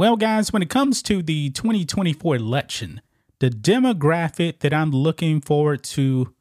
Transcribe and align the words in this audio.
Well, 0.00 0.16
guys, 0.16 0.50
when 0.50 0.62
it 0.62 0.70
comes 0.70 1.02
to 1.02 1.20
the 1.20 1.50
2024 1.50 2.36
election, 2.36 3.02
the 3.38 3.50
demographic 3.50 4.60
that 4.60 4.72
I'm 4.72 4.92
looking 4.92 5.42
forward 5.42 5.82
to 5.82 6.32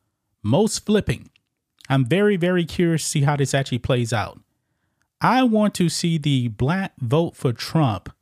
most 0.41 0.85
flipping, 0.85 1.29
I'm 1.89 2.05
very, 2.05 2.37
very 2.37 2.63
curious 2.63 3.03
to 3.03 3.09
see 3.09 3.21
how 3.23 3.35
this 3.35 3.53
actually 3.53 3.79
plays 3.79 4.13
out. 4.13 4.39
I 5.19 5.43
want 5.43 5.73
to 5.73 5.89
see 5.89 6.17
the 6.17 6.47
black 6.47 6.93
vote 7.01 7.35
for 7.35 7.51
Trump 7.51 8.13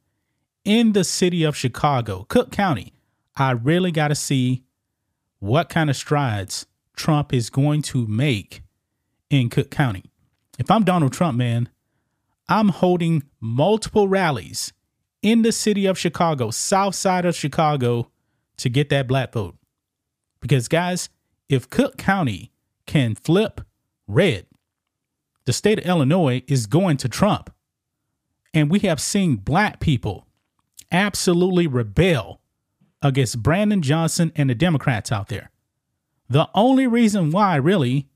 in 0.66 0.94
the 0.94 1.04
city 1.04 1.44
of 1.44 1.56
Chicago, 1.56 2.26
Cook 2.28 2.52
County. 2.52 2.94
I 3.36 3.52
really 3.52 3.92
got 3.92 4.08
to 4.08 4.16
see 4.16 4.64
what 5.38 5.70
kind 5.70 5.92
of 5.92 5.96
strides 5.96 6.66
Trump 6.96 7.32
is 7.32 7.52
going 7.52 7.84
to 7.84 8.08
make 8.08 8.64
in 9.30 9.52
Cook 9.52 9.70
County. 9.70 10.06
If 10.58 10.72
I'm 10.72 10.84
Donald 10.84 11.14
Trump, 11.14 11.38
man, 11.38 11.70
I'm 12.50 12.70
holding 12.70 13.22
multiple 13.40 14.08
rallies 14.08 14.74
in 15.22 15.42
the 15.42 15.52
city 15.52 15.86
of 15.86 15.98
Chicago, 15.98 16.52
south 16.52 16.96
side 16.96 17.26
of 17.26 17.36
Chicago, 17.36 18.12
to 18.58 18.70
get 18.70 18.90
that 18.90 19.08
black 19.08 19.34
vote. 19.34 19.56
Because, 20.40 20.68
guys, 20.68 21.10
if 21.50 21.70
Cook 21.70 21.98
County 21.98 22.52
can 22.86 23.16
flip 23.16 23.62
red, 24.08 24.46
the 25.46 25.54
state 25.54 25.80
of 25.80 25.86
Illinois 25.86 26.44
is 26.48 26.66
going 26.66 26.98
to 26.98 27.10
Trump. 27.10 27.52
And 28.54 28.70
we 28.70 28.80
have 28.80 29.00
seen 29.00 29.36
black 29.38 29.80
people 29.80 30.28
absolutely 30.92 31.68
rebel 31.68 32.42
against 33.02 33.44
Brandon 33.44 33.82
Johnson 33.82 34.32
and 34.36 34.50
the 34.50 34.56
Democrats 34.56 35.12
out 35.12 35.28
there. 35.28 35.52
The 36.30 36.50
only 36.54 36.88
reason 36.88 37.32
why, 37.32 37.56
really, 37.56 38.10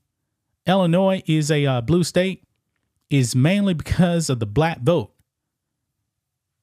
Illinois 0.66 1.22
is 1.26 1.50
a 1.50 1.64
uh, 1.66 1.80
blue 1.80 2.04
state 2.04 2.44
is 3.08 3.34
mainly 3.34 3.74
because 3.74 4.28
of 4.28 4.38
the 4.38 4.46
black 4.46 4.80
vote. 4.80 5.11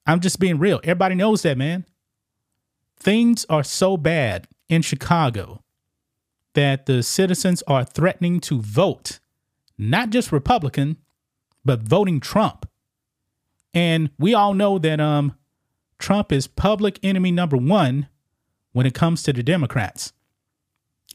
I'm 0.06 0.20
just 0.20 0.40
being 0.40 0.58
real. 0.58 0.80
Everybody 0.82 1.14
knows 1.14 1.42
that, 1.42 1.58
man. 1.58 1.84
Things 2.96 3.46
are 3.48 3.64
so 3.64 3.96
bad 3.96 4.46
in 4.68 4.82
Chicago 4.82 5.62
that 6.54 6.86
the 6.86 7.02
citizens 7.02 7.62
are 7.66 7.84
threatening 7.84 8.40
to 8.40 8.60
vote, 8.60 9.20
not 9.78 10.10
just 10.10 10.32
Republican, 10.32 10.96
but 11.64 11.82
voting 11.82 12.20
Trump. 12.20 12.68
And 13.72 14.10
we 14.18 14.34
all 14.34 14.54
know 14.54 14.78
that 14.78 15.00
um, 15.00 15.34
Trump 15.98 16.32
is 16.32 16.46
public 16.46 16.98
enemy 17.02 17.30
number 17.30 17.56
one 17.56 18.08
when 18.72 18.86
it 18.86 18.94
comes 18.94 19.22
to 19.22 19.32
the 19.32 19.42
Democrats. 19.42 20.12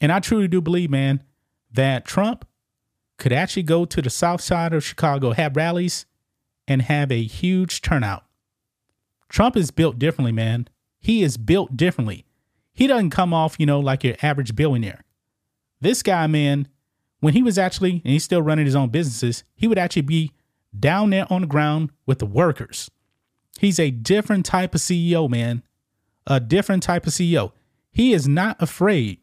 And 0.02 0.11
I 0.11 0.19
truly 0.19 0.47
do 0.47 0.61
believe, 0.61 0.89
man, 0.89 1.23
that 1.72 2.06
Trump 2.06 2.45
could 3.17 3.33
actually 3.33 3.63
go 3.63 3.86
to 3.86 4.02
the 4.02 4.09
south 4.09 4.41
side 4.41 4.73
of 4.73 4.83
Chicago, 4.83 5.31
have 5.31 5.56
rallies, 5.56 6.06
and 6.67 6.81
have 6.81 7.11
a 7.11 7.23
huge 7.23 7.81
turnout. 7.81 8.24
Trump 9.29 9.57
is 9.57 9.71
built 9.71 9.99
differently, 9.99 10.31
man. 10.31 10.67
He 10.99 11.23
is 11.23 11.37
built 11.37 11.75
differently. 11.77 12.25
He 12.73 12.87
doesn't 12.87 13.11
come 13.11 13.33
off, 13.33 13.55
you 13.57 13.65
know, 13.65 13.79
like 13.79 14.03
your 14.03 14.15
average 14.21 14.55
billionaire. 14.55 15.03
This 15.81 16.03
guy, 16.03 16.27
man, 16.27 16.67
when 17.19 17.33
he 17.33 17.43
was 17.43 17.57
actually, 17.57 18.01
and 18.03 18.13
he's 18.13 18.23
still 18.23 18.41
running 18.41 18.65
his 18.65 18.75
own 18.75 18.89
businesses, 18.89 19.43
he 19.55 19.67
would 19.67 19.77
actually 19.77 20.01
be 20.01 20.31
down 20.77 21.09
there 21.09 21.31
on 21.31 21.41
the 21.41 21.47
ground 21.47 21.91
with 22.05 22.19
the 22.19 22.25
workers. 22.25 22.91
He's 23.59 23.79
a 23.79 23.91
different 23.91 24.45
type 24.45 24.75
of 24.75 24.81
CEO, 24.81 25.29
man. 25.29 25.63
A 26.27 26.39
different 26.39 26.83
type 26.83 27.07
of 27.07 27.13
CEO. 27.13 27.51
He 27.91 28.13
is 28.13 28.27
not 28.27 28.61
afraid 28.61 29.19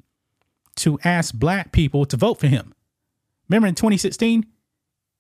to 0.77 0.99
ask 1.05 1.35
black 1.35 1.73
people 1.73 2.07
to 2.07 2.17
vote 2.17 2.41
for 2.41 2.47
him. 2.47 2.73
Remember 3.49 3.67
in 3.67 3.75
2016, 3.75 4.47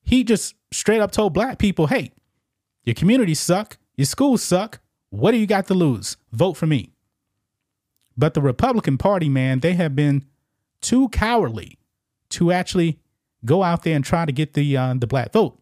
he 0.02 0.24
just 0.24 0.54
straight 0.72 1.00
up 1.00 1.10
told 1.10 1.34
black 1.34 1.58
people, 1.58 1.88
hey, 1.88 2.12
your 2.84 2.94
communities 2.94 3.40
suck, 3.40 3.76
your 4.02 4.06
schools 4.06 4.42
suck. 4.42 4.80
What 5.10 5.30
do 5.30 5.36
you 5.36 5.46
got 5.46 5.68
to 5.68 5.74
lose? 5.74 6.16
Vote 6.32 6.54
for 6.54 6.66
me. 6.66 6.90
But 8.16 8.34
the 8.34 8.42
Republican 8.42 8.98
Party, 8.98 9.28
man, 9.28 9.60
they 9.60 9.74
have 9.74 9.94
been 9.94 10.24
too 10.80 11.08
cowardly 11.10 11.78
to 12.30 12.50
actually 12.50 12.98
go 13.44 13.62
out 13.62 13.84
there 13.84 13.94
and 13.94 14.04
try 14.04 14.24
to 14.24 14.32
get 14.32 14.54
the 14.54 14.76
uh, 14.76 14.94
the 14.94 15.06
black 15.06 15.32
vote. 15.32 15.56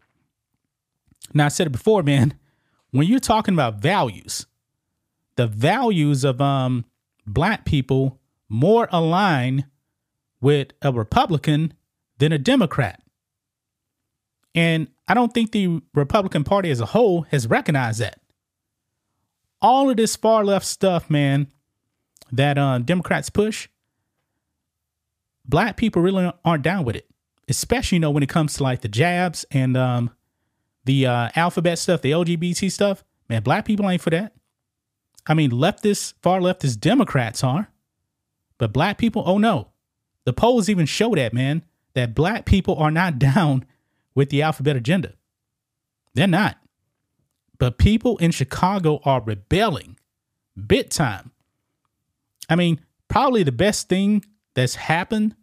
Now 1.35 1.45
I 1.45 1.49
said 1.49 1.67
it 1.67 1.71
before, 1.71 2.03
man. 2.03 2.33
When 2.93 3.07
you're 3.07 3.21
talking 3.21 3.53
about 3.53 3.83
values, 3.83 4.47
the 5.37 5.47
values 5.47 6.25
of 6.25 6.41
um, 6.41 6.87
black 7.27 7.67
people 7.67 8.19
more 8.49 8.89
align 8.91 9.67
with 10.41 10.69
a 10.81 10.95
Republican 10.95 11.75
than 12.17 12.33
a 12.33 12.39
Democrat. 12.39 13.03
And 14.55 14.89
I 15.07 15.13
don't 15.13 15.35
think 15.35 15.53
the 15.53 15.83
Republican 15.93 16.43
Party 16.43 16.71
as 16.71 16.81
a 16.81 16.87
whole 16.87 17.27
has 17.31 17.47
recognized 17.47 18.01
that. 18.01 18.20
All 19.63 19.91
of 19.91 19.97
this 19.97 20.17
far 20.17 20.45
left 20.45 20.67
stuff, 20.67 21.11
man, 21.11 21.49
that 22.33 22.57
uh, 22.57 22.79
Democrats 22.79 23.31
push, 23.31 23.69
black 25.45 25.77
people 25.77 26.01
really 26.03 26.33
aren't 26.45 26.63
down 26.63 26.85
with 26.85 26.97
it, 26.97 27.09
especially 27.49 27.97
you 27.97 28.01
know 28.01 28.11
when 28.11 28.23
it 28.23 28.29
comes 28.29 28.55
to 28.55 28.63
like 28.63 28.81
the 28.81 28.89
jabs 28.89 29.45
and 29.51 29.77
um, 29.77 30.11
the 30.85 31.07
uh, 31.07 31.29
alphabet 31.37 31.79
stuff, 31.79 32.03
the 32.03 32.13
LGBT 32.13 32.71
stuff. 32.71 33.05
Man, 33.29 33.43
black 33.43 33.65
people 33.65 33.89
ain't 33.89 34.03
for 34.03 34.11
that. 34.11 34.35
I 35.27 35.35
mean, 35.35 35.51
leftist, 35.51 36.15
far 36.23 36.41
leftist 36.41 36.81
Democrats 36.81 37.45
are, 37.45 37.71
but 38.59 38.73
black 38.73 38.99
people, 38.99 39.23
oh 39.27 39.39
no. 39.39 39.69
The 40.25 40.33
polls 40.33 40.69
even 40.69 40.87
show 40.87 41.15
that, 41.15 41.33
man, 41.33 41.65
that 41.95 42.15
black 42.15 42.45
people 42.45 42.77
are 42.77 42.91
not 42.91 43.19
down 43.19 43.65
with 44.15 44.31
the 44.31 44.43
alphabet 44.43 44.77
agenda. 44.77 45.15
They're 46.15 46.27
not. 46.27 46.59
But 47.61 47.77
people 47.77 48.17
in 48.17 48.31
Chicago 48.31 49.01
are 49.05 49.21
rebelling 49.21 49.99
bit 50.67 50.91
time. 50.91 51.31
I 52.49 52.57
mean, 52.57 52.81
probably 53.07 53.43
the 53.43 53.53
best 53.53 53.87
thing 53.87 54.25
that's 54.55 54.77
happened 54.77 55.37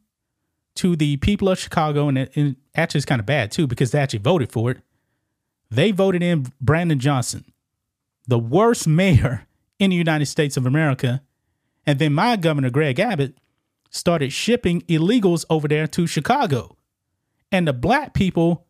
to 0.76 0.96
the 0.96 1.18
people 1.18 1.48
of 1.48 1.60
Chicago, 1.60 2.08
and, 2.08 2.18
it, 2.18 2.36
and 2.36 2.56
actually 2.76 2.98
it's 2.98 3.06
kind 3.06 3.20
of 3.20 3.28
bad 3.28 3.52
too 3.52 3.68
because 3.68 3.92
they 3.92 4.00
actually 4.00 4.20
voted 4.20 4.52
for 4.52 4.72
it. 4.72 4.80
They 5.70 5.92
voted 5.92 6.24
in 6.24 6.48
Brandon 6.60 6.98
Johnson, 6.98 7.46
the 8.28 8.40
worst 8.40 8.88
mayor 8.88 9.46
in 9.78 9.92
the 9.92 9.96
United 9.96 10.26
States 10.26 10.58
of 10.58 10.66
America. 10.66 11.22
And 11.86 12.00
then 12.00 12.14
my 12.14 12.36
governor, 12.36 12.72
Greg 12.72 13.00
Abbott, 13.00 13.38
started 13.92 14.34
shipping 14.34 14.82
illegals 14.82 15.46
over 15.52 15.68
there 15.68 15.86
to 15.86 16.08
Chicago. 16.08 16.78
And 17.52 17.68
the 17.68 17.74
black 17.74 18.16
people 18.16 18.66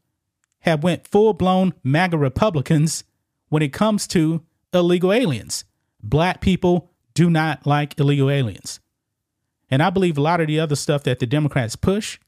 have 0.60 0.84
went 0.84 1.08
full-blown 1.08 1.74
MAGA 1.82 2.18
Republicans 2.18 3.06
when 3.50 3.64
it 3.64 3.74
comes 3.74 4.08
to 4.08 4.44
illegal 4.74 5.14
aliens. 5.14 5.66
Black 6.02 6.42
people 6.42 6.92
do 7.14 7.30
not 7.30 7.66
like 7.66 8.00
illegal 8.00 8.30
aliens. 8.30 8.80
And 9.70 9.82
I 9.84 9.90
believe 9.90 10.18
a 10.18 10.22
lot 10.22 10.40
of 10.40 10.48
the 10.48 10.60
other 10.60 10.76
stuff 10.76 11.04
that 11.04 11.20
the 11.20 11.26
Democrats 11.26 11.76
push, 11.76 12.20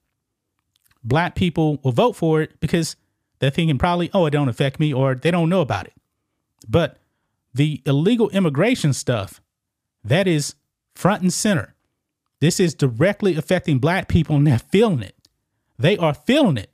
black 1.03 1.35
people 1.35 1.80
will 1.84 1.91
vote 1.91 2.16
for 2.16 2.41
it 2.41 2.59
because 2.59 2.96
they're 3.40 3.50
thinking 3.50 3.78
probably, 3.78 4.09
oh, 4.13 4.25
it 4.25 4.31
don't 4.31 4.50
affect 4.50 4.80
me 4.80 4.94
or 4.94 5.16
they 5.16 5.31
don't 5.31 5.50
know 5.50 5.62
about 5.62 5.85
it. 5.85 5.94
But 6.68 6.97
the 7.53 7.81
illegal 7.86 8.30
immigration 8.30 8.94
stuff, 8.94 9.41
that 10.03 10.28
is 10.28 10.56
front 10.96 11.22
and 11.22 11.34
center. 11.34 11.75
This 12.41 12.59
is 12.59 12.74
directly 12.74 13.36
affecting 13.36 13.80
black 13.80 14.07
people 14.07 14.36
and 14.36 14.47
they're 14.47 14.59
feeling 14.59 15.01
it. 15.01 15.16
They 15.78 15.97
are 15.97 16.13
feeling 16.13 16.57
it. 16.57 16.72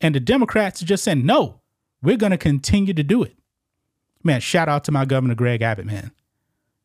And 0.00 0.14
the 0.14 0.20
Democrats 0.20 0.82
are 0.82 0.86
just 0.86 1.04
saying, 1.04 1.24
no, 1.24 1.60
we're 2.02 2.16
going 2.16 2.32
to 2.32 2.38
continue 2.38 2.94
to 2.94 3.02
do 3.02 3.22
it. 3.22 3.35
Man, 4.26 4.40
shout 4.40 4.68
out 4.68 4.82
to 4.84 4.92
my 4.92 5.04
governor, 5.04 5.36
Greg 5.36 5.62
Abbott, 5.62 5.86
man. 5.86 6.10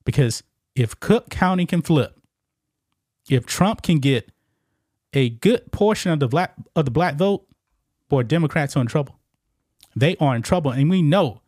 Because 0.06 0.44
if 0.76 1.00
Cook 1.00 1.30
County 1.30 1.66
can 1.66 1.82
flip, 1.82 2.20
if 3.30 3.48
Trump 3.48 3.82
can 3.82 3.98
get 3.98 4.32
a 5.14 5.30
good 5.30 5.72
portion 5.72 6.12
of 6.12 6.20
the 6.20 6.28
black 6.28 6.54
of 6.76 6.86
the 6.86 6.92
black 6.92 7.16
vote, 7.16 7.48
boy, 8.10 8.24
Democrats 8.24 8.78
are 8.78 8.82
in 8.82 8.88
trouble. 8.88 9.20
They 9.96 10.16
are 10.18 10.36
in 10.36 10.44
trouble. 10.44 10.72
And 10.72 10.90
we 10.90 11.02
know 11.02 11.42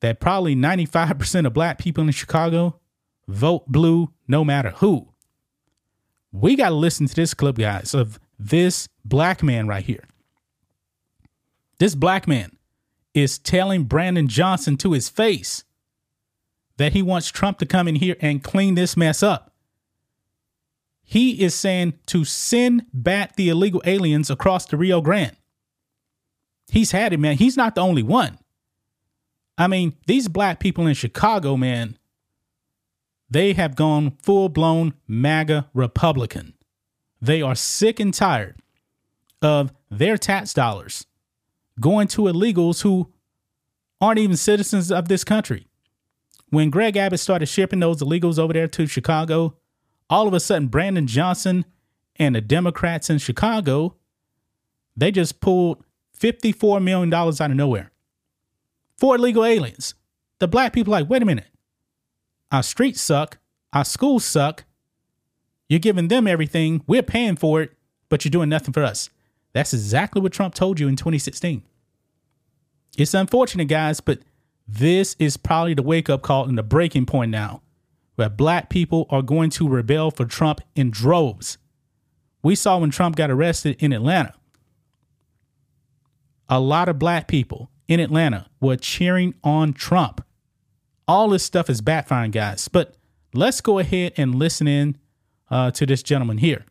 that 0.00 0.20
probably 0.20 0.54
95% 0.54 1.46
of 1.46 1.54
black 1.54 1.78
people 1.78 2.04
in 2.04 2.10
Chicago 2.10 2.78
vote 3.26 3.66
blue 3.66 4.12
no 4.28 4.44
matter 4.44 4.70
who. 4.76 5.08
We 6.30 6.56
got 6.56 6.68
to 6.68 6.74
listen 6.74 7.06
to 7.06 7.14
this 7.14 7.32
clip, 7.32 7.56
guys, 7.56 7.94
of 7.94 8.20
this 8.38 8.86
black 9.02 9.42
man 9.42 9.66
right 9.66 9.84
here. 9.84 10.04
This 11.78 11.94
black 11.94 12.28
man 12.28 12.57
is 13.20 13.38
telling 13.38 13.84
Brandon 13.84 14.28
Johnson 14.28 14.76
to 14.78 14.92
his 14.92 15.08
face 15.08 15.64
that 16.76 16.92
he 16.92 17.02
wants 17.02 17.30
Trump 17.30 17.58
to 17.58 17.66
come 17.66 17.88
in 17.88 17.96
here 17.96 18.16
and 18.20 18.42
clean 18.42 18.74
this 18.74 18.96
mess 18.96 19.22
up. 19.22 19.52
He 21.02 21.42
is 21.42 21.54
saying 21.54 21.94
to 22.06 22.24
send 22.24 22.86
back 22.92 23.36
the 23.36 23.48
illegal 23.48 23.82
aliens 23.84 24.30
across 24.30 24.66
the 24.66 24.76
Rio 24.76 25.00
Grande. 25.00 25.36
He's 26.68 26.90
had 26.90 27.12
it, 27.12 27.18
man. 27.18 27.36
He's 27.36 27.56
not 27.56 27.74
the 27.74 27.80
only 27.80 28.02
one. 28.02 28.38
I 29.56 29.66
mean, 29.66 29.94
these 30.06 30.28
black 30.28 30.60
people 30.60 30.86
in 30.86 30.94
Chicago, 30.94 31.56
man, 31.56 31.98
they 33.30 33.54
have 33.54 33.74
gone 33.74 34.16
full 34.22 34.48
blown 34.48 34.94
MAGA 35.06 35.68
Republican. 35.74 36.54
They 37.20 37.42
are 37.42 37.54
sick 37.54 37.98
and 37.98 38.14
tired 38.14 38.56
of 39.42 39.72
their 39.90 40.16
tax 40.16 40.52
dollars 40.52 41.06
going 41.80 42.08
to 42.08 42.22
illegals 42.22 42.82
who 42.82 43.12
aren't 44.00 44.18
even 44.18 44.36
citizens 44.36 44.90
of 44.92 45.08
this 45.08 45.24
country. 45.24 45.66
when 46.50 46.70
Greg 46.70 46.96
Abbott 46.96 47.20
started 47.20 47.46
shipping 47.46 47.80
those 47.80 48.00
illegals 48.00 48.38
over 48.38 48.52
there 48.52 48.68
to 48.68 48.86
Chicago, 48.86 49.56
all 50.08 50.26
of 50.26 50.34
a 50.34 50.40
sudden 50.40 50.68
Brandon 50.68 51.06
Johnson 51.06 51.64
and 52.16 52.34
the 52.34 52.40
Democrats 52.40 53.10
in 53.10 53.18
Chicago, 53.18 53.96
they 54.96 55.10
just 55.10 55.40
pulled 55.40 55.84
$54 56.18 56.82
million 56.82 57.12
out 57.12 57.40
of 57.40 57.50
nowhere 57.50 57.92
for 58.96 59.16
illegal 59.16 59.44
aliens. 59.44 59.94
The 60.38 60.48
black 60.48 60.72
people 60.72 60.90
like, 60.90 61.08
wait 61.08 61.22
a 61.22 61.26
minute. 61.26 61.48
Our 62.50 62.62
streets 62.62 63.00
suck. 63.00 63.38
Our 63.72 63.84
schools 63.84 64.24
suck. 64.24 64.64
You're 65.68 65.80
giving 65.80 66.08
them 66.08 66.26
everything. 66.26 66.82
We're 66.86 67.02
paying 67.02 67.36
for 67.36 67.60
it, 67.60 67.72
but 68.08 68.24
you're 68.24 68.30
doing 68.30 68.48
nothing 68.48 68.72
for 68.72 68.82
us. 68.82 69.10
That's 69.52 69.74
exactly 69.74 70.22
what 70.22 70.32
Trump 70.32 70.54
told 70.54 70.80
you 70.80 70.88
in 70.88 70.96
2016. 70.96 71.62
It's 72.98 73.14
unfortunate, 73.14 73.68
guys, 73.68 74.00
but 74.00 74.18
this 74.66 75.14
is 75.20 75.36
probably 75.36 75.72
the 75.72 75.84
wake 75.84 76.10
up 76.10 76.20
call 76.20 76.46
and 76.46 76.58
the 76.58 76.64
breaking 76.64 77.06
point 77.06 77.30
now 77.30 77.62
where 78.16 78.28
black 78.28 78.68
people 78.68 79.06
are 79.08 79.22
going 79.22 79.50
to 79.50 79.68
rebel 79.68 80.10
for 80.10 80.24
Trump 80.24 80.60
in 80.74 80.90
droves. 80.90 81.58
We 82.42 82.56
saw 82.56 82.78
when 82.78 82.90
Trump 82.90 83.14
got 83.14 83.30
arrested 83.30 83.76
in 83.78 83.92
Atlanta. 83.92 84.34
A 86.48 86.58
lot 86.58 86.88
of 86.88 86.98
black 86.98 87.28
people 87.28 87.70
in 87.86 88.00
Atlanta 88.00 88.46
were 88.60 88.74
cheering 88.74 89.34
on 89.44 89.72
Trump. 89.74 90.24
All 91.06 91.28
this 91.28 91.44
stuff 91.44 91.70
is 91.70 91.80
backfiring, 91.80 92.32
guys. 92.32 92.66
But 92.66 92.96
let's 93.32 93.60
go 93.60 93.78
ahead 93.78 94.14
and 94.16 94.34
listen 94.34 94.66
in 94.66 94.96
uh, 95.48 95.70
to 95.70 95.86
this 95.86 96.02
gentleman 96.02 96.38
here. 96.38 96.64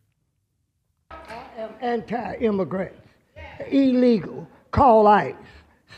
I 1.10 1.46
am 1.58 1.70
anti-immigrant, 1.80 2.96
illegal, 3.70 4.46
call 4.72 5.08
ICE, 5.08 5.36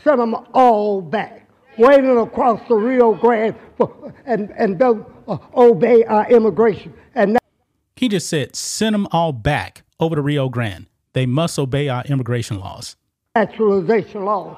send 0.04 0.20
them 0.20 0.34
all 0.54 1.00
back, 1.00 1.48
waiting 1.78 2.16
across 2.18 2.60
the 2.68 2.74
Rio 2.74 3.14
Grande 3.14 3.56
for, 3.76 4.14
and, 4.26 4.50
and 4.56 4.78
don't 4.78 5.06
uh, 5.28 5.38
obey 5.56 6.04
our 6.04 6.30
immigration. 6.30 6.92
And 7.14 7.34
now- 7.34 7.38
he 7.96 8.08
just 8.08 8.28
said, 8.28 8.56
send 8.56 8.94
them 8.94 9.06
all 9.12 9.32
back 9.32 9.82
over 9.98 10.16
the 10.16 10.22
Rio 10.22 10.48
Grande. 10.48 10.86
They 11.12 11.26
must 11.26 11.58
obey 11.58 11.88
our 11.88 12.04
immigration 12.04 12.58
laws. 12.58 12.96
Naturalization 13.34 14.24
laws. 14.24 14.56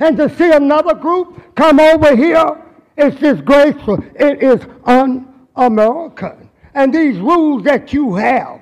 And 0.00 0.16
to 0.16 0.34
see 0.36 0.50
another 0.52 0.94
group 0.94 1.54
come 1.56 1.80
over 1.80 2.14
here, 2.16 2.62
it's 2.96 3.16
disgraceful. 3.16 4.02
It 4.14 4.42
is 4.42 4.64
un-American. 4.84 6.48
And 6.74 6.94
these 6.94 7.18
rules 7.18 7.64
that 7.64 7.92
you 7.92 8.14
have, 8.14 8.60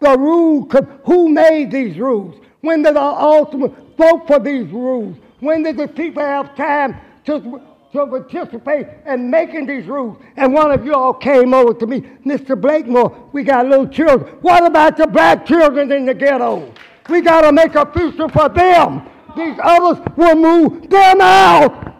the 0.00 0.16
rule, 0.18 0.68
who 1.04 1.28
made 1.28 1.70
these 1.70 1.98
rules? 1.98 2.40
When 2.62 2.82
did 2.82 2.96
the 2.96 3.02
ultimate 3.02 3.72
vote 3.96 4.26
for 4.26 4.38
these 4.38 4.68
rules? 4.70 5.16
When 5.40 5.62
did 5.62 5.76
the 5.76 5.88
people 5.88 6.22
have 6.22 6.54
time 6.54 6.96
to, 7.24 7.60
to 7.92 8.06
participate 8.06 8.86
in 9.06 9.30
making 9.30 9.66
these 9.66 9.86
rules? 9.86 10.18
And 10.36 10.52
one 10.52 10.70
of 10.70 10.84
you 10.84 10.94
all 10.94 11.14
came 11.14 11.54
over 11.54 11.74
to 11.74 11.86
me, 11.86 12.02
Mr. 12.24 12.60
Blakemore, 12.60 13.30
we 13.32 13.42
got 13.42 13.66
little 13.66 13.88
children. 13.88 14.34
What 14.42 14.64
about 14.64 14.96
the 14.96 15.06
black 15.06 15.46
children 15.46 15.90
in 15.92 16.04
the 16.04 16.14
ghetto? 16.14 16.72
We 17.08 17.22
got 17.22 17.42
to 17.42 17.52
make 17.52 17.74
a 17.74 17.90
future 17.90 18.28
for 18.28 18.48
them. 18.48 19.02
These 19.36 19.58
others 19.62 20.04
will 20.16 20.36
move 20.36 20.90
them 20.90 21.20
out. 21.20 21.96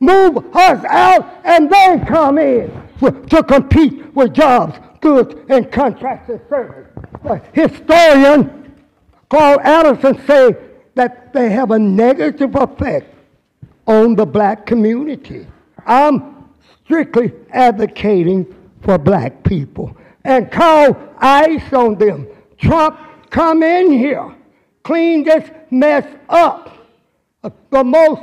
Move 0.00 0.38
us 0.54 0.84
out 0.84 1.40
and 1.44 1.70
they 1.70 2.02
come 2.06 2.38
in 2.38 2.70
to 3.00 3.42
compete 3.42 4.14
with 4.14 4.32
jobs, 4.32 4.78
goods, 5.00 5.34
and 5.48 5.70
contracts 5.70 6.30
and 6.30 6.40
services. 6.48 6.92
A 7.24 7.40
historian 7.52 8.58
Carl 9.28 9.60
Anderson 9.60 10.26
say 10.26 10.56
that 10.98 11.32
they 11.32 11.48
have 11.50 11.70
a 11.70 11.78
negative 11.78 12.56
effect 12.56 13.14
on 13.86 14.16
the 14.16 14.26
black 14.26 14.66
community. 14.66 15.46
I'm 15.86 16.50
strictly 16.84 17.32
advocating 17.52 18.52
for 18.82 18.98
black 18.98 19.44
people 19.44 19.96
and 20.24 20.50
call 20.50 20.96
ICE 21.18 21.72
on 21.72 21.94
them. 21.94 22.26
Trump, 22.58 22.98
come 23.30 23.62
in 23.62 23.92
here, 23.92 24.34
clean 24.82 25.22
this 25.22 25.48
mess 25.70 26.04
up. 26.28 26.76
Uh, 27.44 27.50
the 27.70 27.84
most 27.84 28.22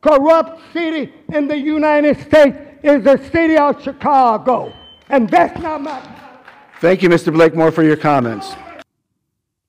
corrupt 0.00 0.60
city 0.72 1.12
in 1.28 1.46
the 1.46 1.58
United 1.58 2.18
States 2.22 2.56
is 2.82 3.04
the 3.04 3.18
city 3.32 3.58
of 3.58 3.82
Chicago. 3.82 4.72
And 5.10 5.28
that's 5.28 5.60
not 5.60 5.82
my. 5.82 6.00
Thank 6.80 7.02
you, 7.02 7.10
Mr. 7.10 7.30
Blakemore, 7.30 7.70
for 7.70 7.82
your 7.82 7.96
comments. 7.96 8.54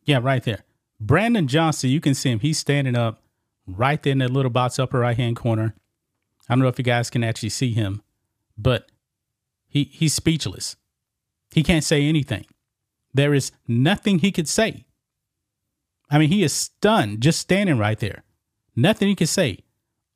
Yeah, 0.06 0.20
right 0.22 0.42
there. 0.42 0.65
Brandon 1.06 1.48
Johnson, 1.48 1.92
you 1.92 2.02
can 2.02 2.16
see 2.16 2.32
him. 2.32 2.40
He's 2.40 2.58
standing 2.58 2.96
up 2.96 3.22
right 3.68 4.02
there 4.02 4.12
in 4.12 4.18
that 4.20 4.32
little 4.32 4.50
box 4.50 4.80
upper 4.80 5.00
right 5.00 5.16
hand 5.16 5.36
corner. 5.36 5.76
I 6.50 6.54
don't 6.54 6.62
know 6.62 6.68
if 6.68 6.80
you 6.80 6.84
guys 6.84 7.12
can 7.12 7.24
actually 7.24 7.50
see 7.50 7.74
him, 7.74 8.02
but 8.58 8.92
he 9.68 9.84
he's 9.84 10.16
speechless. 10.16 10.76
He 11.52 11.62
can't 11.62 11.84
say 11.84 12.06
anything. 12.06 12.46
There 13.14 13.36
is 13.36 13.52
nothing 13.68 14.20
he 14.20 14.32
could 14.32 14.48
say. 14.48 14.86
I 16.10 16.18
mean, 16.18 16.30
he 16.30 16.44
is 16.44 16.54
stunned 16.54 17.22
just 17.22 17.40
standing 17.40 17.78
right 17.78 18.00
there. 18.00 18.24
Nothing 18.76 19.08
he 19.08 19.16
can 19.16 19.28
say. 19.28 19.60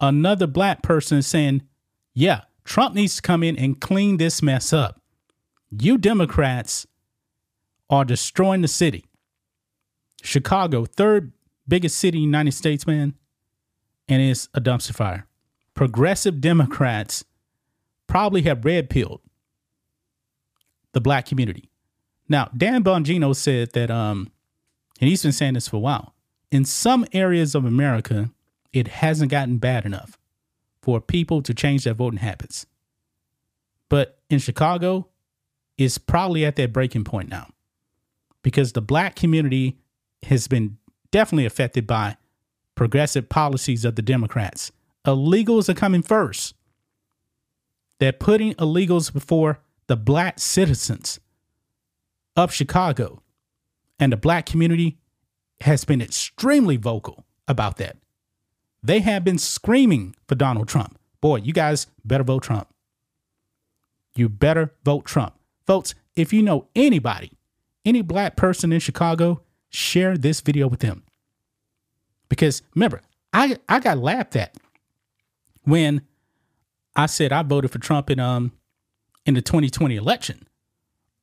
Another 0.01 0.47
black 0.47 0.81
person 0.81 1.21
saying, 1.21 1.63
Yeah, 2.15 2.42
Trump 2.63 2.95
needs 2.95 3.18
to 3.18 3.21
come 3.21 3.44
in 3.44 3.57
and 3.57 3.80
clean 3.80 4.18
this 4.18 4.42
mess 4.42 4.74
up. 4.74 5.01
You 5.69 6.00
Democrats 6.00 6.88
are 7.92 8.06
destroying 8.06 8.62
the 8.62 8.68
city. 8.68 9.06
Chicago, 10.24 10.86
third 10.86 11.31
biggest 11.68 11.98
city 11.98 12.18
in 12.18 12.21
the 12.24 12.25
United 12.25 12.54
States, 12.54 12.86
man, 12.86 13.13
and 14.07 14.21
it's 14.21 14.50
a 14.54 14.62
dumpster 14.62 14.94
fire. 14.94 15.27
Progressive 15.74 16.42
Democrats 16.42 17.24
probably 18.07 18.42
have 18.42 18.66
red 18.66 18.89
pilled 18.89 19.21
the 20.92 21.01
black 21.01 21.25
community. 21.25 21.69
Now, 22.27 22.50
Dan 22.56 22.83
Bongino 22.83 23.36
said 23.36 23.71
that, 23.74 23.89
um, 23.92 24.31
and 25.00 25.10
he's 25.10 25.24
been 25.24 25.31
saying 25.31 25.54
this 25.54 25.68
for 25.68 25.77
a 25.77 25.80
while. 25.80 26.13
In 26.51 26.66
some 26.66 27.06
areas 27.13 27.56
of 27.56 27.66
America, 27.66 28.31
it 28.74 28.88
hasn't 28.88 29.31
gotten 29.31 29.57
bad 29.57 29.86
enough 29.86 30.18
for 30.81 31.00
people 31.00 31.42
to 31.44 31.54
change 31.54 31.83
their 31.83 31.94
voting 31.94 32.19
habits. 32.19 32.66
But 33.88 34.19
in 34.30 34.39
Chicago, 34.39 35.07
it's 35.77 35.98
probably 35.98 36.45
at 36.45 36.56
that 36.57 36.74
breaking 36.74 37.04
point 37.04 37.30
now 37.30 37.48
because 38.44 38.74
the 38.74 38.81
black 38.81 39.16
community 39.16 39.77
has 40.24 40.48
been 40.48 40.77
definitely 41.12 41.45
affected 41.45 41.88
by 41.88 42.18
progressive 42.76 43.30
policies 43.30 43.85
of 43.85 43.95
the 43.95 44.02
Democrats. 44.02 44.71
Illegals 45.06 45.69
are 45.69 45.73
coming 45.73 46.02
first. 46.02 46.56
They're 47.99 48.14
putting 48.14 48.54
illegals 48.56 49.11
before 49.11 49.59
the 49.88 49.97
black 49.97 50.40
citizens 50.40 51.19
of 52.35 52.54
Chicago. 52.54 53.21
And 53.99 54.14
the 54.14 54.18
black 54.18 54.45
community 54.45 54.97
has 55.61 55.83
been 55.83 56.02
extremely 56.02 56.78
vocal 56.78 57.26
about 57.47 57.78
that. 57.78 57.97
They 58.81 59.02
have 59.02 59.26
been 59.26 59.38
screaming 59.38 60.16
for 60.28 60.35
Donald 60.35 60.69
Trump. 60.69 60.97
Boy, 61.19 61.38
you 61.38 61.52
guys 61.52 61.88
better 62.06 62.23
vote 62.23 62.44
Trump. 62.44 62.69
You 64.16 64.30
better 64.30 64.73
vote 64.85 65.06
Trump. 65.06 65.33
Folks, 65.68 65.95
if 66.16 66.31
you 66.31 66.42
know 66.42 66.68
anybody, 66.76 67.33
any 67.83 68.02
black 68.02 68.38
person 68.38 68.71
in 68.71 68.80
Chicago, 68.80 69.42
share 69.69 70.18
this 70.18 70.42
video 70.42 70.68
with 70.68 70.80
them. 70.80 71.04
Because 72.28 72.61
remember, 72.76 73.02
I, 73.33 73.57
I 73.68 73.80
got 73.80 73.97
laughed 73.97 74.35
at 74.35 74.56
when 75.64 76.02
I 76.95 77.06
said 77.06 77.31
I 77.31 77.44
voted 77.44 77.71
for 77.71 77.80
Trump 77.80 78.09
in 78.09 78.19
um 78.19 78.52
in 79.26 79.33
the 79.33 79.42
2020 79.42 79.95
election. 79.95 80.47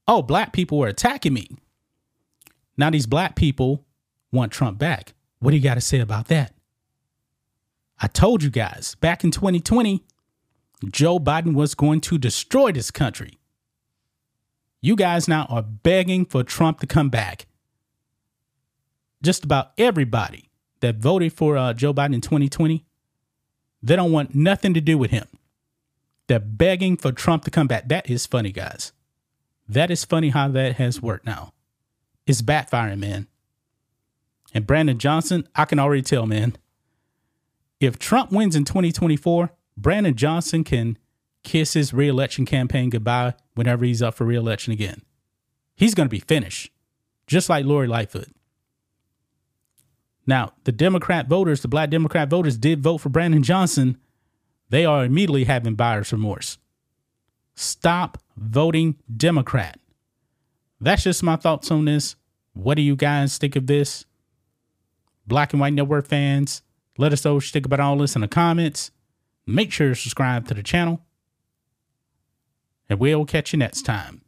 Oh, 0.08 0.22
black 0.22 0.52
people 0.52 0.78
were 0.78 0.86
attacking 0.86 1.34
me. 1.34 1.48
Now 2.76 2.90
these 2.90 3.06
black 3.06 3.34
people 3.34 3.84
want 4.32 4.52
Trump 4.52 4.78
back. 4.78 5.14
What 5.40 5.50
do 5.50 5.56
you 5.56 5.62
got 5.62 5.74
to 5.74 5.80
say 5.80 6.00
about 6.00 6.28
that? 6.28 6.52
I 8.00 8.08
told 8.08 8.42
you 8.42 8.50
guys 8.50 8.94
back 9.00 9.24
in 9.24 9.30
2020, 9.30 10.04
Joe 10.90 11.18
Biden 11.18 11.54
was 11.54 11.74
going 11.74 12.00
to 12.02 12.18
destroy 12.18 12.72
this 12.72 12.90
country. 12.90 13.38
You 14.82 14.94
guys 14.94 15.26
now 15.26 15.46
are 15.48 15.62
begging 15.62 16.26
for 16.26 16.44
Trump 16.44 16.80
to 16.80 16.86
come 16.86 17.08
back. 17.08 17.46
Just 19.22 19.44
about 19.44 19.72
everybody 19.78 20.50
that 20.80 20.96
voted 20.96 21.32
for 21.32 21.56
uh, 21.56 21.72
Joe 21.72 21.94
Biden 21.94 22.14
in 22.14 22.20
2020, 22.20 22.84
they 23.82 23.96
don't 23.96 24.12
want 24.12 24.34
nothing 24.34 24.74
to 24.74 24.80
do 24.80 24.98
with 24.98 25.10
him. 25.10 25.26
They're 26.26 26.40
begging 26.40 26.96
for 26.96 27.12
Trump 27.12 27.44
to 27.44 27.50
come 27.50 27.66
back. 27.66 27.88
That 27.88 28.10
is 28.10 28.26
funny, 28.26 28.52
guys. 28.52 28.92
That 29.68 29.90
is 29.90 30.04
funny 30.04 30.30
how 30.30 30.48
that 30.48 30.76
has 30.76 31.00
worked 31.00 31.26
now. 31.26 31.52
It's 32.26 32.42
backfiring, 32.42 32.98
man. 32.98 33.28
And 34.52 34.66
Brandon 34.66 34.98
Johnson, 34.98 35.48
I 35.54 35.64
can 35.64 35.78
already 35.78 36.02
tell, 36.02 36.26
man 36.26 36.56
if 37.80 37.98
Trump 37.98 38.32
wins 38.32 38.56
in 38.56 38.64
2024, 38.64 39.50
Brandon 39.76 40.14
Johnson 40.14 40.64
can 40.64 40.98
kiss 41.42 41.74
his 41.74 41.92
reelection 41.92 42.46
campaign 42.46 42.90
goodbye 42.90 43.34
whenever 43.54 43.84
he's 43.84 44.02
up 44.02 44.14
for 44.14 44.24
reelection 44.24 44.72
again. 44.72 45.02
He's 45.76 45.94
going 45.94 46.08
to 46.08 46.10
be 46.10 46.20
finished, 46.20 46.72
just 47.26 47.48
like 47.48 47.66
Lori 47.66 47.86
Lightfoot. 47.86 48.28
Now, 50.26 50.52
the 50.64 50.72
Democrat 50.72 51.28
voters, 51.28 51.62
the 51.62 51.68
black 51.68 51.90
Democrat 51.90 52.28
voters, 52.28 52.58
did 52.58 52.82
vote 52.82 52.98
for 52.98 53.08
Brandon 53.08 53.42
Johnson. 53.42 53.98
They 54.70 54.84
are 54.84 55.04
immediately 55.04 55.44
having 55.44 55.74
buyer's 55.74 56.12
remorse. 56.12 56.58
Stop 57.54 58.18
voting 58.36 58.96
Democrat. 59.14 59.78
That's 60.80 61.04
just 61.04 61.22
my 61.22 61.36
thoughts 61.36 61.70
on 61.70 61.84
this. 61.84 62.16
What 62.52 62.74
do 62.74 62.82
you 62.82 62.96
guys 62.96 63.38
think 63.38 63.56
of 63.56 63.66
this? 63.66 64.04
Black 65.26 65.52
and 65.52 65.60
White 65.60 65.72
Network 65.72 66.06
fans, 66.06 66.62
let 66.98 67.12
us 67.12 67.24
know 67.24 67.34
what 67.34 67.44
you 67.44 67.50
think 67.50 67.66
about 67.66 67.80
all 67.80 67.96
this 67.96 68.14
in 68.14 68.20
the 68.20 68.28
comments. 68.28 68.90
Make 69.46 69.72
sure 69.72 69.90
to 69.90 69.94
subscribe 69.94 70.46
to 70.48 70.54
the 70.54 70.62
channel. 70.62 71.00
And 72.88 72.98
we'll 72.98 73.24
catch 73.24 73.52
you 73.52 73.58
next 73.58 73.82
time. 73.82 74.22